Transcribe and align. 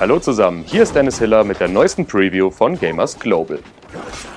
Hallo 0.00 0.18
zusammen, 0.18 0.64
hier 0.66 0.82
ist 0.82 0.94
Dennis 0.94 1.18
Hiller 1.18 1.44
mit 1.44 1.60
der 1.60 1.68
neuesten 1.68 2.06
Preview 2.06 2.50
von 2.50 2.80
Gamers 2.80 3.18
Global. 3.18 3.58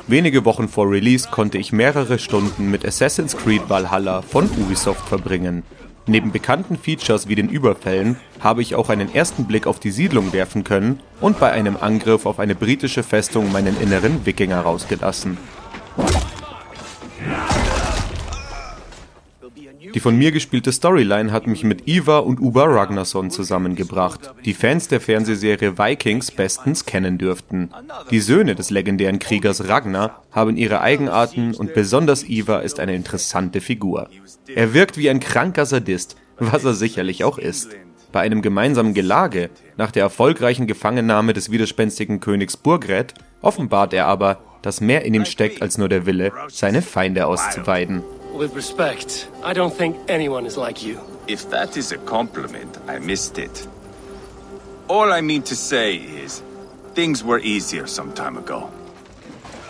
Wenige 0.07 0.43
Wochen 0.43 0.68
vor 0.68 0.91
Release 0.91 1.29
konnte 1.32 1.57
ich 1.57 1.71
mehrere 1.71 2.20
Stunden 2.20 2.70
mit 2.70 2.86
Assassin's 2.86 3.38
Creed 3.38 3.70
Valhalla 3.70 4.21
von 4.23 4.50
Ubisoft 4.57 5.07
verbringen. 5.07 5.64
Neben 6.05 6.34
bekannten 6.34 6.78
Features 6.78 7.29
wie 7.29 7.36
den 7.36 7.47
Überfällen 7.47 8.18
habe 8.41 8.61
ich 8.61 8.75
auch 8.75 8.89
einen 8.89 9.15
ersten 9.15 9.46
Blick 9.46 9.65
auf 9.65 9.79
die 9.79 9.91
Siedlung 9.91 10.34
werfen 10.34 10.65
können 10.65 11.00
und 11.21 11.39
bei 11.39 11.54
einem 11.54 11.77
Angriff 11.80 12.25
auf 12.25 12.39
eine 12.39 12.55
britische 12.55 13.02
Festung 13.02 13.50
meinen 13.54 13.80
inneren 13.80 14.25
Wikinger 14.25 14.60
rausgelassen. 14.60 15.38
Die 19.93 20.00
von 20.00 20.18
mir 20.18 20.32
gespielte 20.32 20.71
Storyline 20.71 21.32
hat 21.32 21.48
mich 21.48 21.64
mit 21.64 21.88
Iva 21.88 22.20
und 22.20 22.39
Uber 22.39 22.66
Ragnarsson 22.66 23.30
zusammengebracht, 23.30 24.34
die 24.46 24.54
Fans 24.54 24.88
der 24.88 25.00
Fernsehserie 25.00 25.78
Vikings 25.78 26.32
bestens 26.32 26.86
kennen 26.86 27.18
dürften. 27.18 27.70
Die 28.10 28.20
Söhne 28.20 28.56
des 28.56 28.70
legendären 28.70 29.20
Kriegers 29.20 29.68
Ragnar 29.68 30.24
haben 30.32 30.58
ihre 30.58 30.82
Eigenarten 30.82 31.54
und 31.54 31.74
besonders 31.74 32.23
Iva 32.28 32.59
ist 32.59 32.80
eine 32.80 32.95
interessante 32.95 33.61
Figur. 33.61 34.09
Er 34.47 34.73
wirkt 34.73 34.97
wie 34.97 35.09
ein 35.09 35.20
kranker 35.20 35.66
Sadist, 35.66 36.16
was 36.39 36.64
er 36.64 36.73
sicherlich 36.73 37.23
auch 37.23 37.38
ist. 37.38 37.75
Bei 38.11 38.22
einem 38.22 38.42
gemeinsamen 38.42 38.94
Gelage, 38.94 39.50
nach 39.78 39.92
der 39.92 40.03
erfolgreichen 40.03 40.67
Gefangennahme 40.67 41.33
des 41.33 41.52
widerspenstigen 41.52 42.20
Königs 42.20 42.58
Burgred, 42.58 43.14
offenbart 43.42 43.94
er 43.94 44.08
aber, 44.08 44.39
dass 44.61 44.81
mehr 44.81 45.03
in 45.03 45.14
ihm 45.14 45.25
steckt 45.25 45.61
als 45.61 45.77
nur 45.77 45.89
der 45.89 46.05
Wille, 46.05 46.31
seine 46.47 46.81
Feinde 46.81 47.27
auszuweiden. 47.27 48.03
With 48.34 48.56
respect, 48.56 49.28
I 49.44 49.53
don't 49.53 49.72
think 49.72 49.95
anyone 50.08 50.48
is 50.48 50.58
like 50.58 50.84
you. 50.84 50.98
If 51.28 51.52
that 51.52 51.78
is 51.78 51.92
a 51.92 51.98
compliment, 51.98 52.80
I 52.88 52.98
missed 52.98 53.38
it. 53.38 53.67
All 54.88 55.14
I 55.14 55.22
mean 55.22 55.44
to 55.44 55.56
say 55.56 55.98
is, 55.98 56.42
things 56.95 57.23
were 57.23 57.39
easier 57.39 57.86
some 57.86 58.16
time 58.16 58.39
ago. 58.39 58.70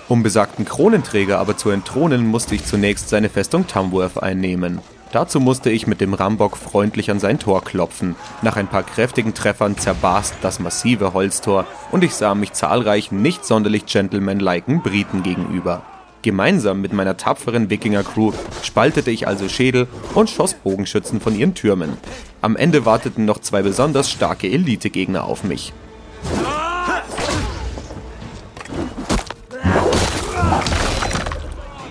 Um 0.08 0.24
besagten 0.24 0.64
Kronenträger 0.64 1.40
aber 1.40 1.58
zu 1.58 1.72
entthronen, 1.72 2.26
musste 2.26 2.56
ich 2.56 2.64
zunächst 2.64 3.10
seine 3.10 3.28
Festung 3.28 3.68
Tamworth 3.68 4.24
einnehmen. 4.24 4.80
Dazu 5.12 5.42
musste 5.42 5.70
ich 5.70 5.86
mit 5.86 6.00
dem 6.00 6.14
Rambock 6.14 6.56
freundlich 6.56 7.12
an 7.12 7.20
sein 7.20 7.40
Tor 7.40 7.66
klopfen. 7.66 8.16
Nach 8.44 8.56
ein 8.56 8.68
paar 8.68 8.84
kräftigen 8.84 9.34
Treffern 9.34 9.78
zerbarst 9.78 10.36
das 10.42 10.62
massive 10.62 11.14
Holztor 11.14 11.68
und 11.92 12.02
ich 12.06 12.16
sah 12.16 12.34
mich 12.34 12.54
zahlreichen 12.54 13.22
nicht 13.22 13.44
sonderlich 13.44 13.86
gentlemanliken 13.88 14.82
Briten 14.82 15.22
gegenüber. 15.22 15.84
Gemeinsam 16.24 16.80
mit 16.80 16.94
meiner 16.94 17.18
tapferen 17.18 17.70
Wikinger-Crew 17.70 18.32
spaltete 18.64 19.12
ich 19.12 19.28
also 19.28 19.50
Schädel 19.50 19.88
und 20.16 20.30
schoss 20.30 20.54
Bogenschützen 20.54 21.20
von 21.20 21.38
ihren 21.38 21.54
Türmen. 21.54 21.98
Am 22.42 22.56
Ende 22.56 22.86
warteten 22.86 23.26
noch 23.26 23.40
zwei 23.40 23.62
besonders 23.62 24.10
starke 24.10 24.50
Elite-Gegner 24.50 25.26
auf 25.26 25.44
mich. 25.44 25.74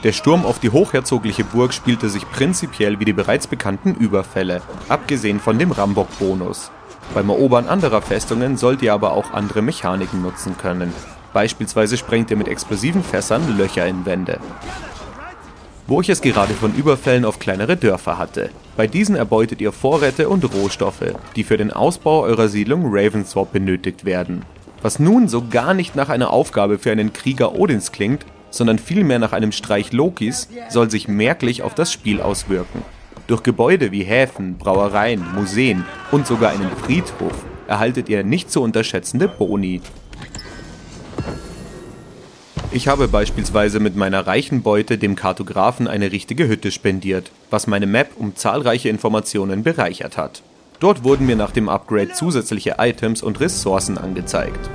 Der 0.02 0.12
Sturm 0.12 0.46
auf 0.46 0.58
die 0.58 0.70
hochherzogliche 0.70 1.44
Burg 1.44 1.74
spielte 1.74 2.08
sich 2.08 2.28
prinzipiell 2.30 2.98
wie 2.98 3.04
die 3.04 3.12
bereits 3.12 3.46
bekannten 3.46 3.94
Überfälle, 3.94 4.62
abgesehen 4.88 5.40
von 5.40 5.58
dem 5.58 5.72
Rambock-Bonus. 5.72 6.70
Beim 7.14 7.28
Erobern 7.28 7.68
anderer 7.68 8.00
Festungen 8.00 8.56
sollt 8.56 8.80
ihr 8.80 8.94
aber 8.94 9.12
auch 9.12 9.32
andere 9.32 9.60
Mechaniken 9.60 10.22
nutzen 10.22 10.56
können. 10.56 10.92
Beispielsweise 11.32 11.96
sprengt 11.96 12.30
ihr 12.30 12.36
mit 12.36 12.48
explosiven 12.48 13.02
Fässern 13.02 13.56
Löcher 13.56 13.86
in 13.86 14.04
Wände. 14.04 14.38
Wo 15.86 16.00
ich 16.00 16.08
es 16.08 16.20
gerade 16.20 16.54
von 16.54 16.74
Überfällen 16.74 17.24
auf 17.24 17.38
kleinere 17.38 17.76
Dörfer 17.76 18.18
hatte. 18.18 18.50
Bei 18.76 18.86
diesen 18.86 19.16
erbeutet 19.16 19.60
ihr 19.60 19.72
Vorräte 19.72 20.28
und 20.28 20.44
Rohstoffe, 20.54 21.14
die 21.36 21.44
für 21.44 21.56
den 21.56 21.72
Ausbau 21.72 22.22
eurer 22.22 22.48
Siedlung 22.48 22.84
Ravensthorpe 22.86 23.58
benötigt 23.58 24.04
werden. 24.04 24.44
Was 24.80 24.98
nun 24.98 25.28
so 25.28 25.46
gar 25.48 25.74
nicht 25.74 25.96
nach 25.96 26.08
einer 26.08 26.30
Aufgabe 26.30 26.78
für 26.78 26.92
einen 26.92 27.12
Krieger 27.12 27.54
Odins 27.54 27.92
klingt, 27.92 28.24
sondern 28.50 28.78
vielmehr 28.78 29.18
nach 29.18 29.32
einem 29.32 29.52
Streich 29.52 29.92
Lokis, 29.92 30.48
soll 30.68 30.90
sich 30.90 31.08
merklich 31.08 31.62
auf 31.62 31.74
das 31.74 31.92
Spiel 31.92 32.20
auswirken. 32.20 32.82
Durch 33.26 33.42
Gebäude 33.42 33.92
wie 33.92 34.02
Häfen, 34.02 34.58
Brauereien, 34.58 35.24
Museen 35.34 35.84
und 36.10 36.26
sogar 36.26 36.50
einen 36.50 36.70
Friedhof 36.84 37.44
erhaltet 37.66 38.08
ihr 38.08 38.24
nicht 38.24 38.50
zu 38.50 38.60
unterschätzende 38.60 39.28
Boni, 39.28 39.80
ich 42.74 42.88
habe 42.88 43.06
beispielsweise 43.06 43.80
mit 43.80 43.96
meiner 43.96 44.26
reichen 44.26 44.62
Beute 44.62 44.96
dem 44.96 45.14
Kartografen 45.14 45.86
eine 45.88 46.10
richtige 46.10 46.48
Hütte 46.48 46.70
spendiert, 46.70 47.30
was 47.50 47.66
meine 47.66 47.86
Map 47.86 48.12
um 48.16 48.34
zahlreiche 48.34 48.88
Informationen 48.88 49.62
bereichert 49.62 50.16
hat. 50.16 50.42
Dort 50.80 51.04
wurden 51.04 51.26
mir 51.26 51.36
nach 51.36 51.50
dem 51.50 51.68
Upgrade 51.68 52.12
zusätzliche 52.12 52.76
Items 52.78 53.22
und 53.22 53.40
Ressourcen 53.40 53.98
angezeigt. 53.98 54.70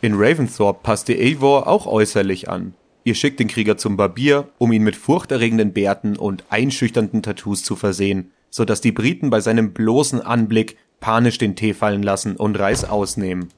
In 0.00 0.14
Ravensthorpe 0.14 0.80
passt 0.82 1.08
ihr 1.08 1.18
Eivor 1.18 1.68
auch 1.68 1.86
äußerlich 1.86 2.48
an. 2.48 2.74
Ihr 3.04 3.14
schickt 3.14 3.38
den 3.38 3.48
Krieger 3.48 3.76
zum 3.76 3.96
Barbier, 3.96 4.48
um 4.58 4.72
ihn 4.72 4.82
mit 4.82 4.96
furchterregenden 4.96 5.72
Bärten 5.72 6.16
und 6.16 6.44
einschüchternden 6.50 7.22
Tattoos 7.22 7.62
zu 7.62 7.76
versehen, 7.76 8.32
sodass 8.50 8.80
die 8.80 8.92
Briten 8.92 9.30
bei 9.30 9.40
seinem 9.40 9.72
bloßen 9.72 10.20
Anblick 10.20 10.76
panisch 11.00 11.38
den 11.38 11.54
Tee 11.54 11.74
fallen 11.74 12.02
lassen 12.02 12.36
und 12.36 12.58
Reis 12.58 12.84
ausnehmen. 12.84 13.48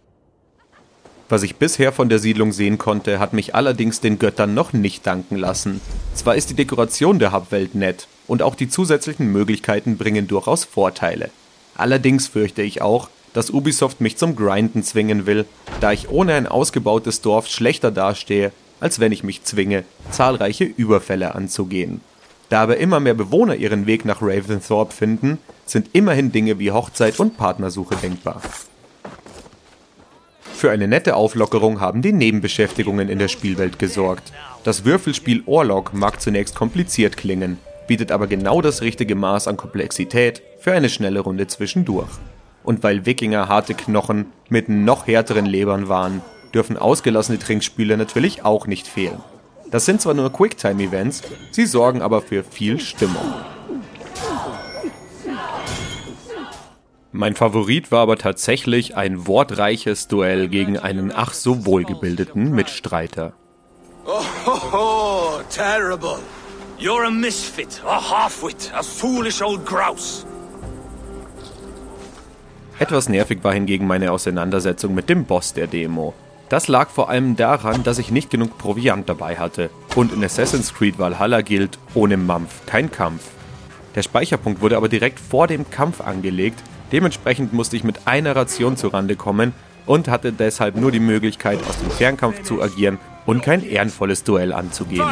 Was 1.34 1.42
ich 1.42 1.56
bisher 1.56 1.90
von 1.90 2.08
der 2.08 2.20
Siedlung 2.20 2.52
sehen 2.52 2.78
konnte, 2.78 3.18
hat 3.18 3.32
mich 3.32 3.56
allerdings 3.56 3.98
den 3.98 4.20
Göttern 4.20 4.54
noch 4.54 4.72
nicht 4.72 5.04
danken 5.04 5.34
lassen. 5.34 5.80
Zwar 6.14 6.36
ist 6.36 6.48
die 6.48 6.54
Dekoration 6.54 7.18
der 7.18 7.32
Hubwelt 7.32 7.74
nett 7.74 8.06
und 8.28 8.40
auch 8.40 8.54
die 8.54 8.68
zusätzlichen 8.68 9.32
Möglichkeiten 9.32 9.96
bringen 9.96 10.28
durchaus 10.28 10.62
Vorteile. 10.62 11.30
Allerdings 11.74 12.28
fürchte 12.28 12.62
ich 12.62 12.82
auch, 12.82 13.08
dass 13.32 13.50
Ubisoft 13.50 14.00
mich 14.00 14.16
zum 14.16 14.36
Grinden 14.36 14.84
zwingen 14.84 15.26
will, 15.26 15.44
da 15.80 15.90
ich 15.90 16.08
ohne 16.08 16.34
ein 16.34 16.46
ausgebautes 16.46 17.20
Dorf 17.20 17.48
schlechter 17.48 17.90
dastehe, 17.90 18.52
als 18.78 19.00
wenn 19.00 19.10
ich 19.10 19.24
mich 19.24 19.42
zwinge, 19.42 19.82
zahlreiche 20.12 20.62
Überfälle 20.62 21.34
anzugehen. 21.34 22.00
Da 22.48 22.62
aber 22.62 22.76
immer 22.76 23.00
mehr 23.00 23.14
Bewohner 23.14 23.56
ihren 23.56 23.88
Weg 23.88 24.04
nach 24.04 24.22
Ravensthorpe 24.22 24.94
finden, 24.94 25.38
sind 25.66 25.88
immerhin 25.94 26.30
Dinge 26.30 26.60
wie 26.60 26.70
Hochzeit 26.70 27.18
und 27.18 27.36
Partnersuche 27.36 27.96
denkbar. 27.96 28.40
Für 30.64 30.70
eine 30.70 30.88
nette 30.88 31.14
Auflockerung 31.14 31.82
haben 31.82 32.00
die 32.00 32.14
Nebenbeschäftigungen 32.14 33.10
in 33.10 33.18
der 33.18 33.28
Spielwelt 33.28 33.78
gesorgt. 33.78 34.32
Das 34.62 34.86
Würfelspiel 34.86 35.42
Orlog 35.44 35.92
mag 35.92 36.22
zunächst 36.22 36.54
kompliziert 36.54 37.18
klingen, 37.18 37.58
bietet 37.86 38.10
aber 38.10 38.26
genau 38.28 38.62
das 38.62 38.80
richtige 38.80 39.14
Maß 39.14 39.46
an 39.46 39.58
Komplexität 39.58 40.40
für 40.58 40.72
eine 40.72 40.88
schnelle 40.88 41.20
Runde 41.20 41.48
zwischendurch. 41.48 42.08
Und 42.62 42.82
weil 42.82 43.04
Wikinger 43.04 43.46
harte 43.46 43.74
Knochen 43.74 44.32
mit 44.48 44.70
noch 44.70 45.06
härteren 45.06 45.44
Lebern 45.44 45.90
waren, 45.90 46.22
dürfen 46.54 46.78
ausgelassene 46.78 47.38
Trinkspiele 47.38 47.98
natürlich 47.98 48.42
auch 48.42 48.66
nicht 48.66 48.86
fehlen. 48.86 49.20
Das 49.70 49.84
sind 49.84 50.00
zwar 50.00 50.14
nur 50.14 50.32
Quicktime-Events, 50.32 51.24
sie 51.50 51.66
sorgen 51.66 52.00
aber 52.00 52.22
für 52.22 52.42
viel 52.42 52.80
Stimmung. 52.80 53.34
Mein 57.16 57.36
Favorit 57.36 57.92
war 57.92 58.00
aber 58.00 58.16
tatsächlich 58.16 58.96
ein 58.96 59.28
wortreiches 59.28 60.08
Duell 60.08 60.48
gegen 60.48 60.80
einen 60.80 61.12
ach 61.14 61.32
so 61.32 61.64
wohlgebildeten 61.64 62.50
Mitstreiter. 62.50 63.34
Oh, 64.04 64.24
ho, 64.44 64.72
ho, 64.72 65.40
terrible. 65.48 66.18
You're 66.76 67.06
a 67.06 67.10
misfit, 67.12 67.80
a 67.86 68.00
halfwit, 68.00 68.72
a 68.74 68.82
foolish 68.82 69.40
old 69.42 69.64
grouse. 69.64 70.26
Etwas 72.80 73.08
nervig 73.08 73.44
war 73.44 73.54
hingegen 73.54 73.86
meine 73.86 74.10
Auseinandersetzung 74.10 74.92
mit 74.92 75.08
dem 75.08 75.24
Boss 75.24 75.52
der 75.52 75.68
Demo. 75.68 76.14
Das 76.48 76.66
lag 76.66 76.90
vor 76.90 77.10
allem 77.10 77.36
daran, 77.36 77.84
dass 77.84 78.00
ich 78.00 78.10
nicht 78.10 78.30
genug 78.30 78.58
Proviant 78.58 79.08
dabei 79.08 79.36
hatte. 79.36 79.70
Und 79.94 80.12
in 80.12 80.24
Assassin's 80.24 80.74
Creed 80.74 80.98
Valhalla 80.98 81.42
gilt, 81.42 81.78
ohne 81.94 82.16
Mampf 82.16 82.66
kein 82.66 82.90
Kampf. 82.90 83.22
Der 83.94 84.02
Speicherpunkt 84.02 84.60
wurde 84.60 84.76
aber 84.76 84.88
direkt 84.88 85.20
vor 85.20 85.46
dem 85.46 85.70
Kampf 85.70 86.00
angelegt, 86.00 86.60
Dementsprechend 86.94 87.52
musste 87.52 87.74
ich 87.74 87.82
mit 87.82 88.06
einer 88.06 88.36
Ration 88.36 88.76
zurande 88.76 89.16
kommen 89.16 89.52
und 89.84 90.06
hatte 90.06 90.32
deshalb 90.32 90.76
nur 90.76 90.92
die 90.92 91.00
Möglichkeit, 91.00 91.58
aus 91.68 91.76
dem 91.80 91.90
Fernkampf 91.90 92.44
zu 92.44 92.62
agieren 92.62 93.00
und 93.26 93.42
kein 93.42 93.68
ehrenvolles 93.68 94.22
Duell 94.22 94.52
anzugehen. 94.52 95.04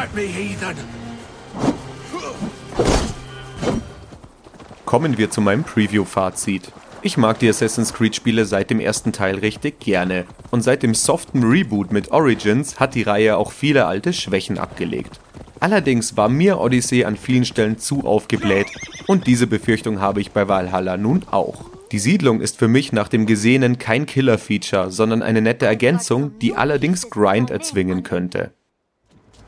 Kommen 4.85 5.17
wir 5.17 5.29
zu 5.29 5.41
meinem 5.41 5.65
Preview-Fazit. 5.65 6.71
Ich 7.01 7.17
mag 7.17 7.39
die 7.39 7.49
Assassin's 7.49 7.93
Creed-Spiele 7.93 8.45
seit 8.45 8.69
dem 8.69 8.79
ersten 8.79 9.11
Teil 9.11 9.39
richtig 9.39 9.81
gerne 9.81 10.23
und 10.51 10.61
seit 10.61 10.83
dem 10.83 10.95
soften 10.95 11.43
Reboot 11.43 11.91
mit 11.91 12.11
Origins 12.11 12.79
hat 12.79 12.95
die 12.95 13.01
Reihe 13.01 13.35
auch 13.35 13.51
viele 13.51 13.87
alte 13.87 14.13
Schwächen 14.13 14.57
abgelegt. 14.57 15.19
Allerdings 15.63 16.17
war 16.17 16.27
mir 16.27 16.59
Odyssey 16.59 17.05
an 17.05 17.15
vielen 17.15 17.45
Stellen 17.45 17.77
zu 17.77 18.05
aufgebläht 18.05 18.67
und 19.07 19.27
diese 19.27 19.47
Befürchtung 19.47 20.01
habe 20.01 20.19
ich 20.19 20.31
bei 20.31 20.49
Valhalla 20.49 20.97
nun 20.97 21.23
auch. 21.31 21.63
Die 21.93 21.99
Siedlung 21.99 22.41
ist 22.41 22.59
für 22.59 22.67
mich 22.67 22.91
nach 22.91 23.07
dem 23.07 23.25
Gesehenen 23.25 23.77
kein 23.77 24.05
Killer-Feature, 24.05 24.91
sondern 24.91 25.21
eine 25.21 25.41
nette 25.41 25.65
Ergänzung, 25.65 26.37
die 26.39 26.53
allerdings 26.53 27.09
Grind 27.09 27.49
erzwingen 27.49 28.03
könnte. 28.03 28.51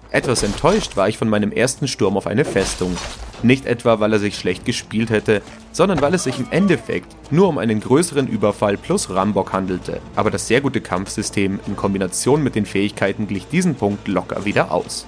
Etwas 0.09 0.43
enttäuscht 0.43 0.95
war 0.95 1.09
ich 1.09 1.17
von 1.17 1.27
meinem 1.27 1.51
ersten 1.51 1.85
Sturm 1.85 2.15
auf 2.15 2.27
eine 2.27 2.45
Festung. 2.45 2.95
Nicht 3.43 3.65
etwa, 3.65 3.99
weil 3.99 4.13
er 4.13 4.19
sich 4.19 4.37
schlecht 4.37 4.63
gespielt 4.63 5.09
hätte, 5.09 5.41
sondern 5.73 5.99
weil 5.99 6.13
es 6.13 6.23
sich 6.23 6.39
im 6.39 6.47
Endeffekt 6.49 7.13
nur 7.29 7.49
um 7.49 7.57
einen 7.57 7.81
größeren 7.81 8.29
Überfall 8.29 8.77
plus 8.77 9.09
Rambock 9.09 9.51
handelte. 9.51 9.99
Aber 10.15 10.31
das 10.31 10.47
sehr 10.47 10.61
gute 10.61 10.79
Kampfsystem 10.79 11.59
in 11.67 11.75
Kombination 11.75 12.41
mit 12.41 12.55
den 12.55 12.65
Fähigkeiten 12.65 13.27
glich 13.27 13.47
diesen 13.47 13.75
Punkt 13.75 14.07
locker 14.07 14.45
wieder 14.45 14.71
aus. 14.71 15.05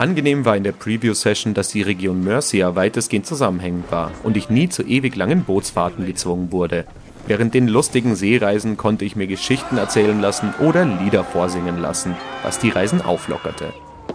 Angenehm 0.00 0.46
war 0.46 0.56
in 0.56 0.64
der 0.64 0.72
Preview-Session, 0.72 1.52
dass 1.52 1.68
die 1.68 1.82
Region 1.82 2.24
Mercia 2.24 2.74
weitestgehend 2.74 3.26
zusammenhängend 3.26 3.92
war 3.92 4.10
und 4.22 4.38
ich 4.38 4.48
nie 4.48 4.66
zu 4.66 4.82
ewig 4.82 5.14
langen 5.14 5.44
Bootsfahrten 5.44 6.06
gezwungen 6.06 6.52
wurde. 6.52 6.86
Während 7.26 7.52
den 7.52 7.68
lustigen 7.68 8.16
Seereisen 8.16 8.78
konnte 8.78 9.04
ich 9.04 9.14
mir 9.14 9.26
Geschichten 9.26 9.76
erzählen 9.76 10.18
lassen 10.18 10.54
oder 10.58 10.86
Lieder 10.86 11.22
vorsingen 11.22 11.78
lassen, 11.82 12.16
was 12.42 12.58
die 12.58 12.70
Reisen 12.70 13.02
auflockerte. 13.02 13.74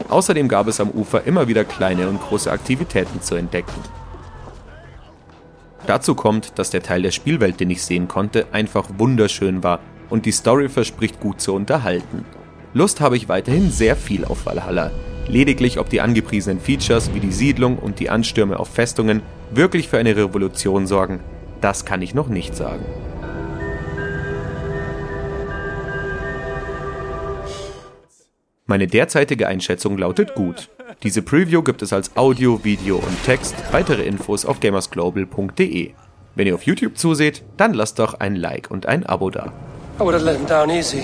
Außerdem 0.09 0.47
gab 0.47 0.67
es 0.67 0.79
am 0.79 0.89
Ufer 0.89 1.23
immer 1.25 1.47
wieder 1.47 1.63
kleine 1.63 2.09
und 2.09 2.19
große 2.19 2.51
Aktivitäten 2.51 3.21
zu 3.21 3.35
entdecken. 3.35 3.79
Dazu 5.85 6.15
kommt, 6.15 6.57
dass 6.57 6.71
der 6.71 6.81
Teil 6.81 7.03
der 7.03 7.11
Spielwelt, 7.11 7.59
den 7.59 7.69
ich 7.69 7.83
sehen 7.83 8.07
konnte, 8.07 8.47
einfach 8.53 8.89
wunderschön 8.97 9.61
war 9.61 9.81
und 10.09 10.25
die 10.25 10.31
Story 10.31 10.67
verspricht 10.67 11.19
gut 11.19 11.41
zu 11.41 11.53
unterhalten. 11.53 12.25
Lust 12.73 13.01
habe 13.01 13.17
ich 13.17 13.29
weiterhin 13.29 13.69
sehr 13.69 13.95
viel 13.95 14.25
auf 14.25 14.47
Valhalla. 14.47 14.89
Lediglich 15.27 15.80
ob 15.80 15.89
die 15.89 16.01
angepriesenen 16.01 16.60
Features 16.60 17.13
wie 17.13 17.19
die 17.19 17.31
Siedlung 17.31 17.77
und 17.77 18.00
die 18.00 18.10
Anstürme 18.10 18.60
auf 18.60 18.69
Festungen 18.69 19.22
wirklich 19.51 19.89
für 19.89 19.98
eine 19.98 20.16
Revolution 20.16 20.88
sorgen, 20.88 21.19
das 21.62 21.86
kann 21.86 22.01
ich 22.01 22.13
noch 22.13 22.27
nicht 22.27 22.56
sagen. 22.56 22.86
Meine 28.68 28.88
derzeitige 28.88 29.48
Einschätzung 29.48 29.98
lautet 29.98 30.33
gut. 30.33 30.69
Diese 31.04 31.22
Preview 31.22 31.62
gibt 31.62 31.81
es 31.81 31.94
als 31.94 32.18
Audio, 32.18 32.63
Video 32.63 32.98
und 32.98 33.24
Text. 33.24 33.56
Weitere 33.71 34.04
Infos 34.04 34.44
auf 34.45 34.60
gamersglobal.de. 34.60 35.92
Wenn 36.33 36.48
ihr 36.48 36.56
auf 36.56 36.63
YouTube 36.63 36.98
zuseht, 36.98 37.44
dann 37.57 37.74
lasst 37.74 38.00
doch 38.00 38.16
ein 38.16 38.36
Like 38.36 38.71
und 38.71 38.88
ein 38.88 39.06
Abo 39.06 39.30
da. 39.30 39.54
I 40.00 40.04
would 40.04 40.16
have 40.16 40.25
let 40.25 40.38
him 40.38 40.48
down 40.48 40.69
easy. 40.69 41.04